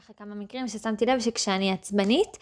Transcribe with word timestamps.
ככה 0.00 0.12
כמה 0.12 0.34
מקרים 0.34 0.68
ששמתי 0.68 1.06
לב 1.06 1.20
שכשאני 1.20 1.72
עצבנית, 1.72 2.38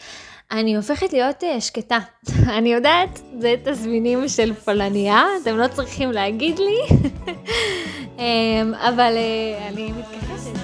אני 0.50 0.76
הופכת 0.76 1.12
להיות 1.12 1.42
uh, 1.42 1.60
שקטה. 1.60 1.98
אני 2.58 2.72
יודעת, 2.72 3.20
זה 3.38 3.54
תזמינים 3.64 4.28
של 4.28 4.54
פולניה, 4.54 5.22
אתם 5.42 5.56
לא 5.56 5.68
צריכים 5.68 6.12
להגיד 6.12 6.58
לי, 6.58 6.78
um, 8.16 8.20
אבל 8.88 9.14
uh, 9.16 9.68
אני 9.68 9.92
מתכחשת. 9.92 10.63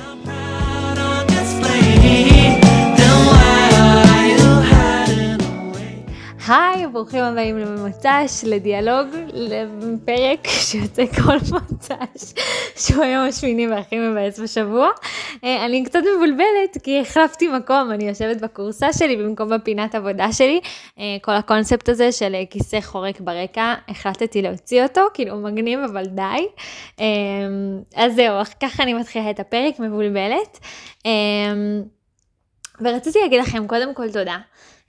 ברוכים 7.01 7.25
הבאים 7.25 7.59
לממוצש, 7.59 8.45
לדיאלוג, 8.45 9.07
לפרק 9.33 10.46
שיוצא 10.46 11.07
כל 11.07 11.37
מוצ"ש, 11.53 12.33
שהוא 12.87 13.05
היום 13.05 13.27
השמיני 13.29 13.69
והכי 13.69 13.98
מבאס 13.98 14.39
בשבוע. 14.39 14.89
אה, 15.45 15.65
אני 15.65 15.84
קצת 15.84 15.98
מבולבלת 16.16 16.83
כי 16.83 17.01
החלפתי 17.01 17.48
מקום, 17.48 17.91
אני 17.93 18.09
יושבת 18.09 18.41
בכורסה 18.41 18.93
שלי 18.93 19.16
במקום 19.16 19.48
בפינת 19.48 19.95
עבודה 19.95 20.33
שלי. 20.33 20.60
אה, 20.98 21.16
כל 21.23 21.33
הקונספט 21.33 21.88
הזה 21.88 22.12
של 22.12 22.34
אה, 22.34 22.43
כיסא 22.51 22.80
חורק 22.80 23.21
ברקע, 23.21 23.74
החלטתי 23.88 24.43
להוציא 24.43 24.82
אותו, 24.82 25.01
כאילו 25.15 25.37
מגניב 25.37 25.80
אבל 25.80 26.05
די. 26.07 26.46
אז 27.96 28.15
זהו, 28.15 28.35
ככה 28.62 28.82
אני 28.82 28.95
מתחילה 28.95 29.30
את 29.30 29.41
הפרק, 29.41 29.79
מבולבלת. 29.79 30.59
ורציתי 32.80 33.19
להגיד 33.23 33.41
לכם 33.41 33.66
קודם 33.66 33.95
כל 33.95 34.12
תודה. 34.12 34.37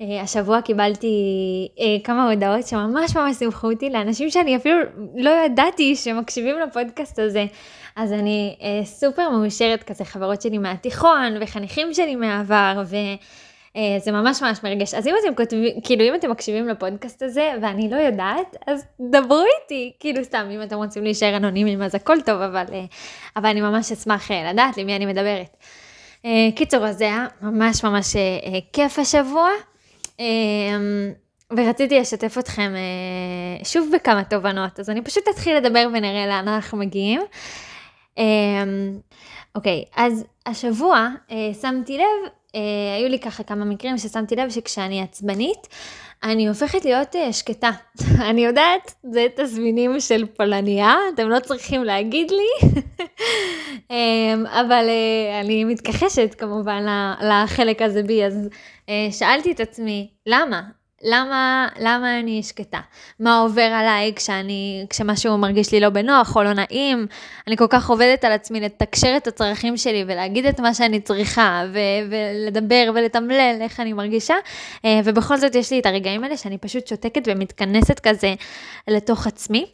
אה, 0.02 0.22
השבוע 0.22 0.62
קיבלתי 0.62 1.08
אה, 1.80 1.86
כמה 2.04 2.30
הודעות 2.30 2.68
שממש 2.68 3.16
ממש 3.16 3.36
שמחו 3.36 3.72
אותי 3.72 3.90
לאנשים 3.90 4.30
שאני 4.30 4.55
אפילו 4.55 4.80
לא 5.16 5.30
ידעתי 5.46 5.96
שמקשיבים 5.96 6.60
לפודקאסט 6.60 7.20
הזה. 7.20 7.46
אז 7.96 8.14
אני 8.14 8.55
אה, 8.62 8.86
סופר 8.86 9.30
מאושרת 9.30 9.84
כזה, 9.84 10.05
חברות 10.05 10.41
שלי 10.41 10.58
מהתיכון 10.58 11.38
וחניכים 11.41 11.94
שלי 11.94 12.16
מהעבר, 12.16 12.84
וזה 12.86 14.12
ממש 14.12 14.44
ממש 14.44 14.60
מרגש. 14.64 14.94
אז 14.94 15.08
אם 15.08 15.14
אתם 15.24 15.36
כותבים, 15.36 15.82
כאילו 15.84 16.04
אם 16.04 16.15
אתם 16.15 16.32
מקשיבים 16.32 16.68
לפודקאסט 16.68 17.21
הזה 17.21 17.54
ואני 17.62 17.90
לא 17.90 17.96
יודעת, 17.96 18.55
אז 18.68 18.86
דברו 18.99 19.43
איתי, 19.62 19.91
כאילו 19.99 20.24
סתם, 20.24 20.48
אם 20.52 20.63
אתם 20.63 20.76
רוצים 20.76 21.04
להישאר 21.04 21.38
אנונימיים 21.38 21.82
אז 21.82 21.96
הכל 21.96 22.21
טוב, 22.21 22.41
אבל, 22.41 22.63
אבל 23.36 23.49
אני 23.49 23.62
ממש 23.62 23.91
אשמח 23.91 24.32
לדעת 24.32 24.77
למי 24.77 24.96
אני 24.96 25.05
מדברת. 25.05 25.58
קיצור, 26.55 26.88
אז 26.88 26.98
זה 26.98 27.04
היה 27.04 27.27
ממש 27.41 27.84
ממש 27.84 28.15
כיף 28.74 28.99
השבוע. 28.99 29.49
אמ, 30.22 31.14
ורציתי 31.58 32.00
לשתף 32.00 32.36
אתכם 32.40 32.74
אה, 32.76 33.66
שוב 33.66 33.90
בכמה 33.94 34.24
תובנות, 34.24 34.80
אז 34.80 34.90
אני 34.90 35.02
פשוט 35.02 35.24
אתחיל 35.30 35.58
לדבר 35.58 35.88
ונראה 35.94 36.27
לאן 36.27 36.48
אנחנו 36.48 36.77
מגיעים. 36.77 37.22
אמ, 38.18 38.24
אוקיי, 39.55 39.84
אז 39.96 40.26
השבוע 40.46 41.08
אה, 41.32 41.52
שמתי 41.62 41.98
לב, 41.98 42.32
אה, 42.55 42.96
היו 42.98 43.10
לי 43.10 43.20
ככה 43.20 43.44
כמה 43.44 43.66
מקרים 43.66 43.98
ששמתי 43.98 44.36
לב 44.36 44.49
שכשאני 44.49 45.02
עצבנית, 45.02 45.68
אני 46.24 46.48
הופכת 46.48 46.86
להיות 46.86 47.16
שקטה. 47.32 47.72
אני 48.30 48.46
יודעת, 48.46 48.94
זה 49.04 49.27
תזמינים 49.36 50.00
של 50.00 50.26
פולניה, 50.26 50.96
אתם 51.14 51.30
לא 51.30 51.40
צריכים 51.40 51.84
להגיד 51.84 52.32
לי, 52.32 52.70
אמ, 53.91 54.46
אבל 54.46 54.90
אני 55.42 55.64
מתכחשת 55.64 56.36
כמובן 56.38 56.86
לחלק 57.22 57.82
הזה 57.82 58.04
בי, 58.04 58.26
אז 58.26 58.49
אה, 58.90 59.08
שאלתי 59.12 59.52
את 59.52 59.60
עצמי, 59.60 60.10
למה? 60.26 60.62
למה, 61.04 61.68
למה 61.80 62.20
אני 62.20 62.44
שקטה? 62.44 62.80
מה 63.20 63.40
עובר 63.40 63.62
עליי 63.62 64.13
כשאני, 64.16 64.85
כשמשהו 64.90 65.38
מרגיש 65.38 65.72
לי 65.72 65.80
לא 65.80 65.90
בנוח 65.90 66.35
או 66.35 66.44
לא 66.44 66.53
נעים? 66.53 67.08
אני 67.47 67.58
כל 67.58 67.68
כך 67.69 67.90
עובדת 67.90 68.25
על 68.25 68.31
עצמי 68.31 68.59
לתקשר 68.59 69.13
את 69.18 69.28
הצרכים 69.28 69.78
שלי 69.78 70.03
ולהגיד 70.08 70.46
את 70.46 70.59
מה 70.59 70.74
שאני 70.74 71.00
צריכה 71.00 71.63
ו- 71.74 72.09
ולדבר 72.09 72.91
ולתמלל 72.96 73.58
איך 73.62 73.80
אני 73.80 73.94
מרגישה, 73.94 74.35
אה, 74.85 75.00
ובכל 75.03 75.38
זאת 75.38 75.56
יש 75.56 75.72
לי 75.72 75.80
את 75.80 75.85
הרגעים 75.85 76.24
האלה 76.24 76.38
שאני 76.38 76.58
פשוט 76.58 76.88
שותקת 76.88 77.22
ומתכנסת 77.25 78.00
כזה 78.00 78.34
לתוך 78.88 79.28
עצמי. 79.28 79.66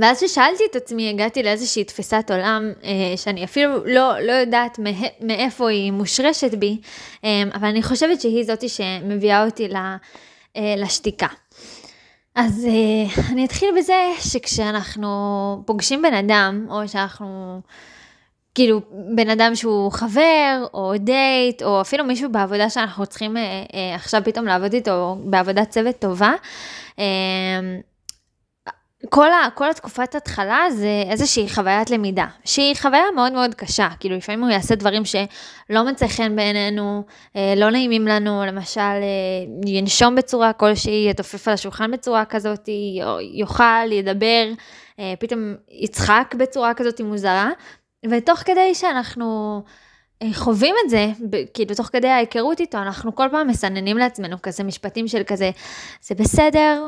ואז 0.00 0.22
כששאלתי 0.22 0.62
את 0.70 0.76
עצמי, 0.76 1.10
הגעתי 1.10 1.42
לאיזושהי 1.42 1.84
תפיסת 1.84 2.30
עולם, 2.30 2.72
אה, 2.84 3.16
שאני 3.16 3.44
אפילו 3.44 3.84
לא, 3.84 4.20
לא 4.20 4.32
יודעת 4.32 4.78
מאיפה 5.20 5.70
היא 5.70 5.92
מושרשת 5.92 6.54
בי, 6.54 6.80
אה, 7.24 7.42
אבל 7.54 7.68
אני 7.68 7.82
חושבת 7.82 8.20
שהיא 8.20 8.44
זאתי 8.44 8.68
שמביאה 8.68 9.44
אותי 9.44 9.68
אה, 10.56 10.74
לשתיקה. 10.76 11.26
אז 12.34 12.66
אה, 12.68 13.22
אני 13.32 13.44
אתחיל 13.44 13.68
בזה 13.78 13.94
שכשאנחנו 14.20 15.62
פוגשים 15.66 16.02
בן 16.02 16.14
אדם, 16.14 16.66
או 16.70 16.88
שאנחנו, 16.88 17.60
כאילו, 18.54 18.80
בן 19.14 19.30
אדם 19.30 19.54
שהוא 19.54 19.92
חבר, 19.92 20.66
או 20.74 20.94
דייט, 20.98 21.62
או 21.62 21.80
אפילו 21.80 22.04
מישהו 22.04 22.32
בעבודה 22.32 22.70
שאנחנו 22.70 23.06
צריכים 23.06 23.36
אה, 23.36 23.42
אה, 23.74 23.94
עכשיו 23.94 24.22
פתאום 24.24 24.46
לעבוד 24.46 24.72
איתו 24.72 25.16
בעבודת 25.24 25.70
צוות 25.70 25.98
טובה, 25.98 26.32
אה, 26.98 27.04
כל, 29.08 29.32
ה, 29.32 29.48
כל 29.54 29.70
התקופת 29.70 30.14
התחלה 30.14 30.66
זה 30.70 31.02
איזושהי 31.10 31.48
חוויית 31.48 31.90
למידה, 31.90 32.26
שהיא 32.44 32.76
חוויה 32.76 33.04
מאוד 33.14 33.32
מאוד 33.32 33.54
קשה, 33.54 33.88
כאילו 34.00 34.16
לפעמים 34.16 34.42
הוא 34.42 34.50
יעשה 34.50 34.74
דברים 34.74 35.02
שלא 35.04 35.84
מצא 35.84 36.06
חן 36.08 36.36
בעינינו, 36.36 37.04
אה, 37.36 37.54
לא 37.56 37.70
נעימים 37.70 38.06
לנו, 38.06 38.44
למשל 38.46 38.80
אה, 38.80 39.66
ינשום 39.66 40.14
בצורה 40.14 40.52
כלשהי, 40.52 41.06
יתופף 41.10 41.48
על 41.48 41.54
השולחן 41.54 41.90
בצורה 41.90 42.24
כזאת, 42.24 42.68
יאכל, 43.34 43.92
ידבר, 43.92 44.48
אה, 44.98 45.14
פתאום 45.18 45.54
יצחק 45.70 46.34
בצורה 46.38 46.74
כזאת 46.74 47.00
מוזרה, 47.00 47.50
ותוך 48.10 48.38
כדי 48.38 48.74
שאנחנו... 48.74 49.62
חווים 50.34 50.74
את 50.84 50.90
זה, 50.90 51.06
כאילו 51.54 51.74
תוך 51.74 51.86
כדי 51.86 52.08
ההיכרות 52.08 52.60
איתו, 52.60 52.78
אנחנו 52.78 53.14
כל 53.14 53.28
פעם 53.30 53.48
מסננים 53.48 53.98
לעצמנו 53.98 54.42
כזה 54.42 54.64
משפטים 54.64 55.08
של 55.08 55.22
כזה, 55.26 55.50
זה 56.02 56.14
בסדר, 56.14 56.86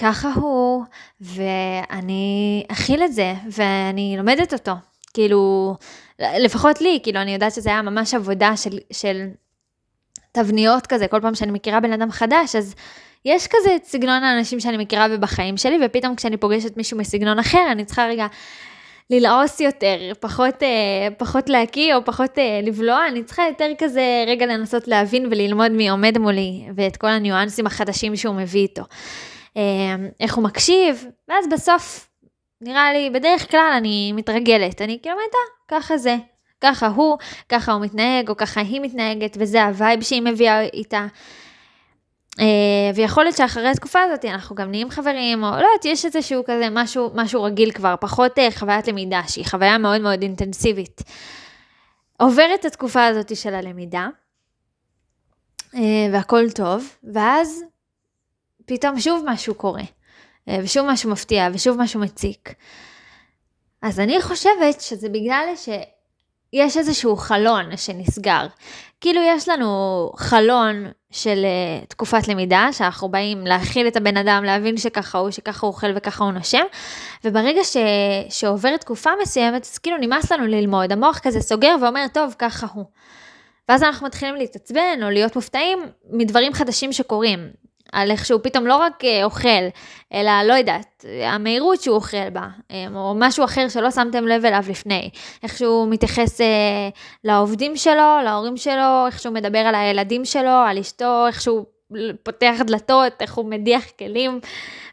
ככה 0.00 0.32
הוא, 0.34 0.84
ואני 1.20 2.64
אכיל 2.68 3.04
את 3.04 3.12
זה, 3.12 3.34
ואני 3.50 4.14
לומדת 4.18 4.52
אותו. 4.52 4.72
כאילו, 5.14 5.74
לפחות 6.18 6.80
לי, 6.80 6.98
כאילו, 7.02 7.20
אני 7.20 7.34
יודעת 7.34 7.52
שזה 7.52 7.70
היה 7.70 7.82
ממש 7.82 8.14
עבודה 8.14 8.56
של, 8.56 8.78
של 8.92 9.26
תבניות 10.32 10.86
כזה, 10.86 11.08
כל 11.08 11.20
פעם 11.20 11.34
שאני 11.34 11.52
מכירה 11.52 11.80
בן 11.80 11.92
אדם 11.92 12.10
חדש, 12.10 12.56
אז 12.56 12.74
יש 13.24 13.46
כזה 13.46 13.76
את 13.76 13.84
סגנון 13.84 14.22
האנשים 14.22 14.60
שאני 14.60 14.76
מכירה 14.76 15.06
ובחיים 15.10 15.56
שלי, 15.56 15.78
ופתאום 15.86 16.16
כשאני 16.16 16.36
פוגשת 16.36 16.76
מישהו 16.76 16.98
מסגנון 16.98 17.38
אחר, 17.38 17.66
אני 17.72 17.84
צריכה 17.84 18.06
רגע 18.06 18.26
ללעוס 19.10 19.60
יותר, 19.60 19.98
פחות, 20.20 20.62
אה, 20.62 21.08
פחות 21.18 21.48
להקיא 21.48 21.94
או 21.94 22.04
פחות 22.04 22.38
אה, 22.38 22.60
לבלוע, 22.62 23.06
אני 23.08 23.24
צריכה 23.24 23.42
יותר 23.48 23.70
כזה 23.78 24.24
רגע 24.26 24.46
לנסות 24.46 24.88
להבין 24.88 25.26
וללמוד 25.26 25.72
מי 25.72 25.90
עומד 25.90 26.18
מולי, 26.18 26.64
ואת 26.74 26.96
כל 26.96 27.06
הניואנסים 27.06 27.66
החדשים 27.66 28.16
שהוא 28.16 28.34
מביא 28.34 28.60
איתו. 28.60 28.82
אמ, 29.56 30.08
איך 30.20 30.34
הוא 30.34 30.44
מקשיב, 30.44 31.06
ואז 31.28 31.44
בסוף, 31.52 32.08
נראה 32.60 32.92
לי, 32.92 33.10
בדרך 33.10 33.50
כלל 33.50 33.72
אני 33.76 34.12
מתרגלת, 34.12 34.82
אני 34.82 34.98
כאילו 35.02 35.14
אומרת, 35.14 35.30
אה, 35.34 35.80
ככה 35.80 35.98
זה, 35.98 36.16
ככה 36.60 36.86
הוא, 36.86 37.18
ככה 37.48 37.72
הוא 37.72 37.82
מתנהג, 37.82 38.28
או 38.28 38.36
ככה 38.36 38.60
היא 38.60 38.80
מתנהגת, 38.80 39.36
וזה 39.40 39.64
ה 39.64 39.72
vibe 39.72 40.02
שהיא 40.02 40.22
מביאה 40.22 40.60
איתה. 40.60 41.06
אה, 42.30 42.42
ויכול 42.94 43.24
להיות 43.24 43.36
שאחרי 43.36 43.68
התקופה 43.68 44.00
הזאת 44.00 44.24
אנחנו 44.24 44.56
גם 44.56 44.70
נהיים 44.70 44.90
חברים, 44.90 45.44
או 45.44 45.50
לא 45.50 45.56
יודעת, 45.56 45.84
יש 45.84 46.04
איזשהו 46.04 46.42
כזה 46.44 46.68
משהו, 46.70 47.10
משהו 47.14 47.42
רגיל 47.42 47.70
כבר, 47.72 47.94
פחות 48.00 48.38
אה, 48.38 48.42
חוויית 48.58 48.88
למידה, 48.88 49.22
שהיא 49.28 49.46
חוויה 49.46 49.78
מאוד 49.78 50.00
מאוד 50.00 50.22
אינטנסיבית. 50.22 51.02
עוברת 52.18 52.64
התקופה 52.64 53.06
הזאת 53.06 53.36
של 53.36 53.54
הלמידה, 53.54 54.08
והכל 56.12 56.50
טוב, 56.50 56.96
ואז 57.14 57.64
פתאום 58.70 59.00
שוב 59.00 59.24
משהו 59.26 59.54
קורה, 59.54 59.82
אה, 60.48 60.58
ושוב 60.62 60.86
משהו 60.86 61.10
מפתיע, 61.10 61.48
ושוב 61.52 61.76
משהו 61.80 62.00
מציק. 62.00 62.54
אז 63.82 64.00
אני 64.00 64.22
חושבת 64.22 64.80
שזה 64.80 65.08
בגלל 65.08 65.44
שיש 65.56 66.76
איזשהו 66.76 67.16
חלון 67.16 67.76
שנסגר. 67.76 68.46
כאילו 69.00 69.20
יש 69.20 69.48
לנו 69.48 70.10
חלון 70.16 70.86
של 71.10 71.44
uh, 71.44 71.86
תקופת 71.86 72.28
למידה, 72.28 72.68
שאנחנו 72.72 73.08
באים 73.08 73.46
להכיל 73.46 73.86
את 73.86 73.96
הבן 73.96 74.16
אדם, 74.16 74.44
להבין 74.44 74.76
שככה 74.76 75.18
הוא, 75.18 75.30
שככה 75.30 75.66
הוא 75.66 75.72
אוכל 75.72 75.86
וככה 75.96 76.24
הוא 76.24 76.32
נושם, 76.32 76.64
וברגע 77.24 77.64
ש... 77.64 77.76
שעוברת 78.28 78.80
תקופה 78.80 79.10
מסוימת, 79.22 79.62
אז 79.62 79.78
כאילו 79.78 79.96
נמאס 79.96 80.32
לנו 80.32 80.46
ללמוד, 80.46 80.92
המוח 80.92 81.18
כזה 81.18 81.40
סוגר 81.40 81.76
ואומר, 81.82 82.04
טוב, 82.12 82.34
ככה 82.38 82.66
הוא. 82.74 82.84
ואז 83.68 83.82
אנחנו 83.82 84.06
מתחילים 84.06 84.36
להתעצבן 84.36 85.00
או 85.02 85.10
להיות 85.10 85.36
מופתעים 85.36 85.78
מדברים 86.10 86.52
חדשים 86.52 86.92
שקורים. 86.92 87.50
על 87.92 88.10
איך 88.10 88.26
שהוא 88.26 88.40
פתאום 88.42 88.66
לא 88.66 88.76
רק 88.76 89.04
אה, 89.04 89.24
אוכל, 89.24 89.48
אלא 90.14 90.32
לא 90.44 90.54
יודעת, 90.54 91.04
המהירות 91.22 91.80
שהוא 91.80 91.96
אוכל 91.96 92.30
בה, 92.30 92.48
אה, 92.70 92.86
או 92.94 93.14
משהו 93.16 93.44
אחר 93.44 93.68
שלא 93.68 93.90
שמתם 93.90 94.26
לב 94.26 94.44
אליו 94.44 94.64
לפני, 94.68 95.10
איך 95.42 95.58
שהוא 95.58 95.88
מתייחס 95.88 96.40
אה, 96.40 96.46
לעובדים 97.24 97.76
שלו, 97.76 98.18
להורים 98.24 98.56
שלו, 98.56 99.06
איך 99.06 99.18
שהוא 99.18 99.34
מדבר 99.34 99.58
על 99.58 99.74
הילדים 99.74 100.24
שלו, 100.24 100.50
על 100.66 100.78
אשתו, 100.78 101.26
איך 101.26 101.40
שהוא 101.40 101.64
פותח 102.22 102.54
דלתות, 102.66 103.12
איך 103.20 103.34
הוא 103.34 103.50
מדיח 103.50 103.84
כלים, 103.98 104.40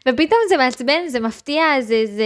ופתאום 0.08 0.40
זה 0.48 0.56
מעצבן, 0.56 1.08
זה 1.08 1.20
מפתיע, 1.20 1.64
זה, 1.80 2.02
זה, 2.06 2.24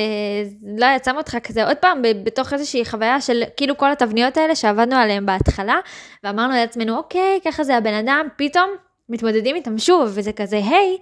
זה 0.61 0.69
לא 0.79 0.87
יצם 0.97 1.17
אותך 1.17 1.37
כזה. 1.45 1.67
עוד 1.67 1.77
פעם 1.77 2.03
בתוך 2.25 2.53
איזושהי 2.53 2.85
חוויה 2.85 3.21
של 3.21 3.43
כאילו 3.57 3.77
כל 3.77 3.93
התבניות 3.93 4.37
האלה 4.37 4.55
שעבדנו 4.55 4.97
עליהן 4.97 5.27
בהתחלה, 5.27 5.77
ואמרנו 6.25 6.55
לעצמנו, 6.55 6.97
אוקיי, 6.97 7.41
ככה 7.45 7.65
זה 7.65 7.77
הבן 7.77 7.95
אדם, 7.95 8.27
פתאום 8.37 8.71
מתמודדים 9.13 9.57
איתם 9.57 9.79
שוב, 9.79 10.11
וזה 10.15 10.33
כזה, 10.33 10.57
היי, 10.57 10.99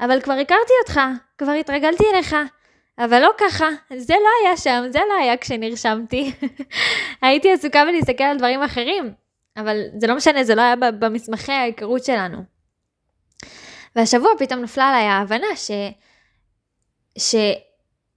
אבל 0.00 0.20
כבר 0.20 0.32
הכרתי 0.32 0.72
אותך, 0.82 1.00
כבר 1.38 1.52
התרגלתי 1.52 2.04
אליך. 2.14 2.36
אבל 2.98 3.20
לא 3.20 3.30
ככה, 3.38 3.68
זה 3.96 4.14
לא 4.14 4.28
היה 4.42 4.56
שם, 4.56 4.84
זה 4.90 4.98
לא 5.08 5.14
היה 5.14 5.36
כשנרשמתי. 5.36 6.32
הייתי 7.22 7.52
עסוקה 7.52 7.84
בלהסתכל 7.84 8.24
על 8.24 8.38
דברים 8.38 8.62
אחרים, 8.62 9.12
אבל 9.56 9.80
זה 9.98 10.06
לא 10.06 10.16
משנה, 10.16 10.44
זה 10.44 10.54
לא 10.54 10.62
היה 10.62 10.76
במסמכי 10.76 11.52
ההיכרות 11.52 12.04
שלנו. 12.04 12.38
והשבוע 13.96 14.30
פתאום 14.38 14.60
נפלה 14.60 14.88
עליי 14.88 15.04
ההבנה 15.04 15.56
ש... 15.56 15.70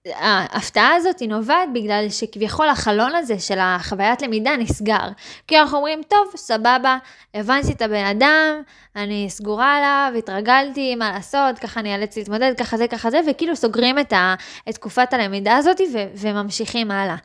שההפתעה 0.07 0.95
הזאת 0.95 1.19
היא 1.19 1.29
נובעת 1.29 1.69
בגלל 1.73 2.05
שכביכול 2.09 2.69
החלון 2.69 3.15
הזה 3.15 3.39
של 3.39 3.57
החוויית 3.61 4.21
למידה 4.21 4.57
נסגר. 4.57 5.07
כי 5.47 5.59
אנחנו 5.59 5.77
אומרים, 5.77 6.01
טוב, 6.07 6.31
סבבה, 6.35 6.97
הבנתי 7.33 7.71
את 7.71 7.81
הבן 7.81 8.05
אדם, 8.05 8.61
אני 8.95 9.25
סגורה 9.29 9.77
עליו, 9.77 10.17
התרגלתי, 10.17 10.95
מה 10.95 11.11
לעשות, 11.11 11.59
ככה 11.59 11.79
אני 11.79 11.95
אאלץ 11.95 12.17
להתמודד, 12.17 12.53
ככה 12.57 12.77
זה, 12.77 12.87
ככה 12.87 13.11
זה, 13.11 13.19
וכאילו 13.29 13.55
סוגרים 13.55 13.99
את, 13.99 14.13
ה, 14.13 14.35
את 14.69 14.75
תקופת 14.75 15.13
הלמידה 15.13 15.55
הזאת 15.55 15.81
ו, 15.93 15.97
וממשיכים 16.15 16.91
הלאה. 16.91 17.15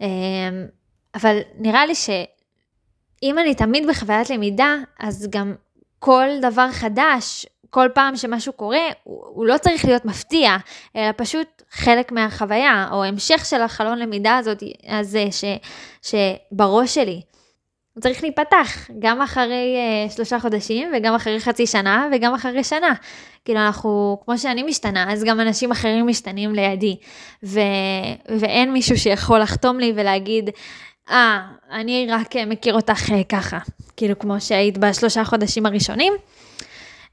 אמ, 0.00 0.06
אבל 1.14 1.38
נראה 1.58 1.86
לי 1.86 1.94
שאם 1.94 3.38
אני 3.38 3.54
תמיד 3.54 3.86
בחוויית 3.86 4.30
למידה, 4.30 4.74
אז 4.98 5.26
גם 5.30 5.54
כל 5.98 6.26
דבר 6.42 6.70
חדש 6.70 7.46
כל 7.70 7.88
פעם 7.94 8.16
שמשהו 8.16 8.52
קורה, 8.52 8.86
הוא, 9.04 9.22
הוא 9.26 9.46
לא 9.46 9.58
צריך 9.58 9.84
להיות 9.84 10.04
מפתיע, 10.04 10.56
אלא 10.96 11.12
פשוט 11.16 11.62
חלק 11.70 12.12
מהחוויה, 12.12 12.88
או 12.92 13.04
המשך 13.04 13.44
של 13.44 13.62
החלון 13.62 13.98
למידה 13.98 14.36
הזאת, 14.36 14.62
הזה 14.88 15.24
ש, 15.30 15.44
שבראש 16.02 16.94
שלי. 16.94 17.20
הוא 17.94 18.02
צריך 18.02 18.22
להיפתח, 18.22 18.90
גם 18.98 19.22
אחרי 19.22 19.76
uh, 20.08 20.12
שלושה 20.12 20.40
חודשים, 20.40 20.88
וגם 20.96 21.14
אחרי 21.14 21.40
חצי 21.40 21.66
שנה, 21.66 22.08
וגם 22.12 22.34
אחרי 22.34 22.64
שנה. 22.64 22.92
כאילו 23.44 23.60
אנחנו, 23.60 24.18
כמו 24.24 24.38
שאני 24.38 24.62
משתנה, 24.62 25.12
אז 25.12 25.24
גם 25.24 25.40
אנשים 25.40 25.70
אחרים 25.70 26.06
משתנים 26.06 26.54
לידי. 26.54 26.96
ו, 27.44 27.60
ואין 28.38 28.72
מישהו 28.72 28.98
שיכול 28.98 29.40
לחתום 29.40 29.78
לי 29.78 29.92
ולהגיד, 29.96 30.50
אה, 31.10 31.40
ah, 31.70 31.74
אני 31.74 32.06
רק 32.10 32.36
מכיר 32.36 32.74
אותך 32.74 33.08
uh, 33.08 33.24
ככה, 33.28 33.58
כאילו 33.96 34.18
כמו 34.18 34.40
שהיית 34.40 34.78
בשלושה 34.78 35.24
חודשים 35.24 35.66
הראשונים. 35.66 36.12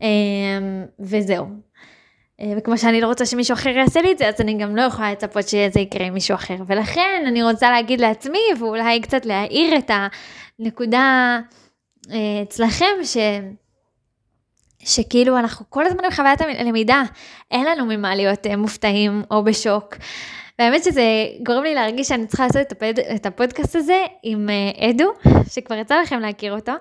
אמ, 0.01 0.85
וזהו. 0.99 1.45
אה, 2.41 2.53
וכמו 2.57 2.77
שאני 2.77 3.01
לא 3.01 3.07
רוצה 3.07 3.25
שמישהו 3.25 3.53
אחר 3.53 3.69
יעשה 3.69 4.01
לי 4.01 4.11
את 4.11 4.17
זה, 4.17 4.27
אז 4.27 4.41
אני 4.41 4.57
גם 4.57 4.75
לא 4.75 4.81
יכולה 4.81 5.11
לצפות 5.11 5.47
שזה 5.47 5.79
יקרה 5.79 6.05
עם 6.05 6.13
מישהו 6.13 6.35
אחר. 6.35 6.55
ולכן 6.67 7.23
אני 7.27 7.43
רוצה 7.43 7.71
להגיד 7.71 8.01
לעצמי, 8.01 8.39
ואולי 8.59 9.01
קצת 9.01 9.25
להאיר 9.25 9.77
את 9.77 9.91
הנקודה 10.59 11.39
אה, 12.11 12.41
אצלכם, 12.43 12.85
ש... 13.03 13.17
שכאילו 14.79 15.37
אנחנו 15.37 15.65
כל 15.69 15.85
הזמן 15.85 16.05
עם 16.05 16.11
חוויית 16.11 16.41
הלמידה, 16.41 17.03
אין 17.51 17.65
לנו 17.65 17.85
ממה 17.85 18.15
להיות 18.15 18.47
אה, 18.47 18.55
מופתעים 18.55 19.23
או 19.31 19.43
בשוק. 19.43 19.95
והאמת 20.59 20.83
שזה 20.83 21.03
גורם 21.45 21.63
לי 21.63 21.75
להרגיש 21.75 22.07
שאני 22.07 22.27
צריכה 22.27 22.43
לעשות 22.43 22.61
את, 22.61 22.71
הפוד, 22.71 22.99
את 23.15 23.25
הפודקאסט 23.25 23.75
הזה 23.75 24.03
עם 24.23 24.49
אדו, 24.89 25.13
שכבר 25.53 25.75
יצא 25.75 26.01
לכם 26.01 26.19
להכיר 26.19 26.55
אותו. 26.55 26.71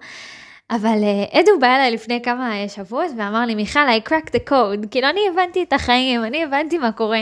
אבל 0.71 0.99
אדו 1.33 1.51
בא 1.61 1.67
אליי 1.67 1.91
לפני 1.91 2.23
כמה 2.23 2.65
uh, 2.65 2.69
שבועות 2.69 3.11
ואמר 3.19 3.47
לי, 3.47 3.55
מיכל, 3.55 3.81
I 3.81 4.09
cracked 4.09 4.31
the 4.31 4.51
code, 4.51 4.89
כאילו 4.91 5.09
אני 5.09 5.21
הבנתי 5.33 5.63
את 5.63 5.73
החיים, 5.73 6.25
אני 6.25 6.45
הבנתי 6.45 6.79
מה 6.79 6.93
קורה. 6.93 7.21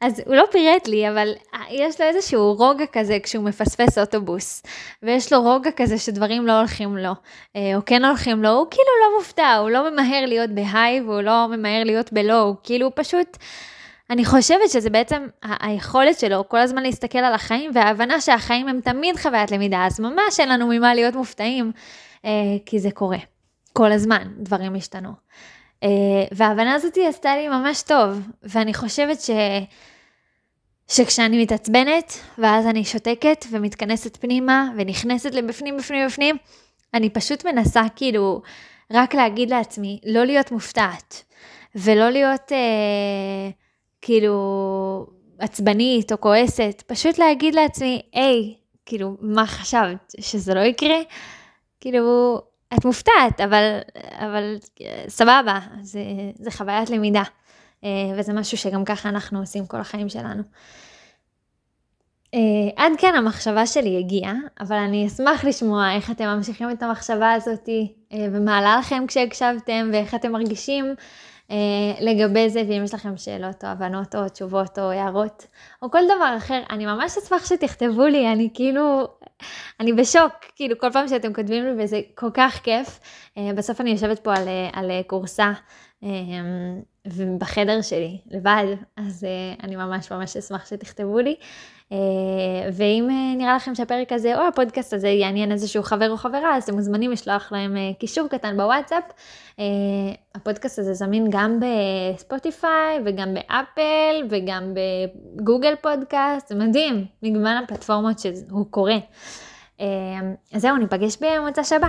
אז 0.00 0.22
הוא 0.26 0.36
לא 0.36 0.44
פירט 0.50 0.88
לי, 0.88 1.08
אבל 1.08 1.32
uh, 1.54 1.56
יש 1.70 2.00
לו 2.00 2.06
איזשהו 2.06 2.54
רוגע 2.54 2.84
כזה 2.92 3.18
כשהוא 3.22 3.44
מפספס 3.44 3.98
אוטובוס, 3.98 4.62
ויש 5.02 5.32
לו 5.32 5.42
רוגע 5.42 5.70
כזה 5.76 5.98
שדברים 5.98 6.46
לא 6.46 6.58
הולכים 6.58 6.96
לו, 6.96 7.12
או 7.56 7.84
כן 7.86 8.04
הולכים 8.04 8.42
לו, 8.42 8.48
הוא 8.50 8.66
כאילו 8.70 8.88
לא 9.02 9.18
מופתע, 9.18 9.54
הוא 9.54 9.70
לא 9.70 9.90
ממהר 9.90 10.26
להיות 10.26 10.50
בהיי 10.50 11.00
והוא 11.00 11.20
לא 11.20 11.46
ממהר 11.46 11.84
להיות 11.84 12.12
בלואו, 12.12 12.54
כאילו 12.62 12.86
הוא 12.86 12.92
פשוט... 12.96 13.36
אני 14.10 14.24
חושבת 14.24 14.70
שזה 14.70 14.90
בעצם 14.90 15.26
היכולת 15.42 16.18
שלו 16.18 16.48
כל 16.48 16.58
הזמן 16.58 16.82
להסתכל 16.82 17.18
על 17.18 17.34
החיים 17.34 17.70
וההבנה 17.74 18.20
שהחיים 18.20 18.68
הם 18.68 18.80
תמיד 18.80 19.16
חוויית 19.16 19.50
למידה, 19.50 19.86
אז 19.86 20.00
ממש 20.00 20.40
אין 20.40 20.48
לנו 20.48 20.66
ממה 20.66 20.94
להיות 20.94 21.14
מופתעים. 21.14 21.72
אה, 22.24 22.30
כי 22.66 22.80
זה 22.80 22.90
קורה. 22.90 23.18
כל 23.72 23.92
הזמן 23.92 24.28
דברים 24.38 24.74
השתנו. 24.74 25.10
אה, 25.82 25.88
וההבנה 26.32 26.74
הזאת 26.74 26.98
עשתה 27.08 27.36
לי 27.36 27.48
ממש 27.48 27.82
טוב, 27.82 28.20
ואני 28.42 28.74
חושבת 28.74 29.20
ש... 29.20 29.30
שכשאני 30.90 31.42
מתעצבנת, 31.42 32.18
ואז 32.38 32.66
אני 32.66 32.84
שותקת 32.84 33.44
ומתכנסת 33.50 34.16
פנימה, 34.16 34.70
ונכנסת 34.76 35.34
לבפנים, 35.34 35.76
בפנים, 35.76 36.06
בפנים, 36.06 36.36
אני 36.94 37.10
פשוט 37.10 37.46
מנסה 37.46 37.82
כאילו 37.96 38.42
רק 38.92 39.14
להגיד 39.14 39.50
לעצמי, 39.50 40.00
לא 40.06 40.24
להיות 40.24 40.50
מופתעת, 40.50 41.24
ולא 41.74 42.10
להיות 42.10 42.52
אה, 42.52 43.50
כאילו 44.02 45.06
עצבנית 45.38 46.12
או 46.12 46.20
כועסת, 46.20 46.82
פשוט 46.86 47.18
להגיד 47.18 47.54
לעצמי, 47.54 48.02
היי, 48.12 48.54
כאילו, 48.86 49.16
מה 49.20 49.46
חשבת, 49.46 50.14
שזה 50.20 50.54
לא 50.54 50.60
יקרה? 50.60 50.98
כאילו, 51.80 52.40
את 52.74 52.84
מופתעת, 52.84 53.40
אבל, 53.44 53.78
אבל 54.18 54.56
סבבה, 55.08 55.58
זה, 55.80 56.00
זה 56.34 56.50
חוויית 56.50 56.90
למידה. 56.90 57.22
אה, 57.84 57.90
וזה 58.18 58.32
משהו 58.32 58.58
שגם 58.58 58.84
ככה 58.84 59.08
אנחנו 59.08 59.40
עושים 59.40 59.66
כל 59.66 59.80
החיים 59.80 60.08
שלנו. 60.08 60.42
אה, 62.34 62.40
עד 62.76 62.92
כאן 62.98 63.14
המחשבה 63.14 63.66
שלי 63.66 63.98
הגיעה, 63.98 64.34
אבל 64.60 64.76
אני 64.76 65.06
אשמח 65.06 65.44
לשמוע 65.44 65.94
איך 65.94 66.10
אתם 66.10 66.24
ממשיכים 66.24 66.70
את 66.70 66.82
המחשבה 66.82 67.32
הזאת 67.32 67.68
אה, 68.12 68.26
ומה 68.32 68.58
עלה 68.58 68.76
לכם 68.78 69.04
כשהקשבתם 69.08 69.90
ואיך 69.92 70.14
אתם 70.14 70.32
מרגישים 70.32 70.94
לגבי 72.00 72.50
זה, 72.50 72.62
ואם 72.68 72.84
יש 72.84 72.94
לכם 72.94 73.16
שאלות 73.16 73.64
או 73.64 73.68
הבנות 73.68 74.14
או 74.14 74.28
תשובות 74.28 74.78
או 74.78 74.90
הערות 74.90 75.46
או 75.82 75.90
כל 75.90 76.02
דבר 76.04 76.34
אחר, 76.36 76.62
אני 76.70 76.86
ממש 76.86 77.18
אשמח 77.18 77.46
שתכתבו 77.46 78.06
לי, 78.06 78.32
אני 78.32 78.48
כאילו, 78.54 79.08
אני 79.80 79.92
בשוק, 79.92 80.32
כאילו 80.56 80.78
כל 80.78 80.92
פעם 80.92 81.08
שאתם 81.08 81.34
כותבים 81.34 81.64
לי 81.64 81.84
וזה 81.84 82.00
כל 82.14 82.30
כך 82.34 82.60
כיף. 82.62 83.00
אה, 83.38 83.50
בסוף 83.56 83.80
אני 83.80 83.90
יושבת 83.90 84.18
פה 84.18 84.34
על, 84.34 84.48
אה, 84.48 84.68
על 84.72 84.90
אה, 84.90 85.00
קורסה 85.06 85.52
ובחדר 87.06 87.82
שלי 87.82 88.18
לבד, 88.30 88.64
אז 88.96 89.26
אני 89.62 89.76
ממש 89.76 90.12
ממש 90.12 90.36
אשמח 90.36 90.66
שתכתבו 90.66 91.18
לי. 91.18 91.36
ואם 92.72 93.08
נראה 93.38 93.56
לכם 93.56 93.74
שהפרק 93.74 94.12
הזה 94.12 94.38
או 94.38 94.46
הפודקאסט 94.48 94.92
הזה 94.92 95.08
יעניין 95.08 95.52
איזשהו 95.52 95.82
חבר 95.82 96.10
או 96.10 96.16
חברה, 96.16 96.56
אז 96.56 96.62
אתם 96.62 96.74
מוזמנים 96.74 97.10
לשלוח 97.10 97.52
להם 97.52 97.76
קישור 97.98 98.28
קטן 98.28 98.56
בוואטסאפ. 98.56 99.04
הפודקאסט 100.34 100.78
הזה 100.78 100.94
זמין 100.94 101.26
גם 101.30 101.60
בספוטיפיי 101.60 103.00
וגם 103.04 103.34
באפל 103.34 104.26
וגם 104.30 104.74
בגוגל 105.36 105.74
פודקאסט, 105.80 106.48
זה 106.48 106.54
מדהים, 106.54 107.04
מגוון 107.22 107.56
הפלטפורמות 107.64 108.18
שהוא 108.18 108.66
קורא. 108.70 108.94
אז 109.78 109.86
זהו, 110.56 110.76
ניפגש 110.76 111.16
במוצ"ש 111.20 111.72
הבא. 111.72 111.88